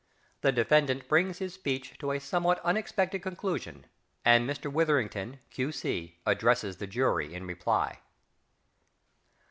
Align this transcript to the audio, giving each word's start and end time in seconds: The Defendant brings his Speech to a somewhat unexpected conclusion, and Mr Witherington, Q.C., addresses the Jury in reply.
The 0.41 0.51
Defendant 0.51 1.07
brings 1.07 1.37
his 1.37 1.53
Speech 1.53 1.99
to 1.99 2.09
a 2.11 2.17
somewhat 2.19 2.59
unexpected 2.63 3.21
conclusion, 3.21 3.85
and 4.25 4.49
Mr 4.49 4.73
Witherington, 4.73 5.41
Q.C., 5.51 6.17
addresses 6.25 6.77
the 6.77 6.87
Jury 6.87 7.31
in 7.35 7.45
reply. 7.45 7.99